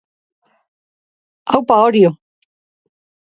[1.53, 2.11] Aupa Orio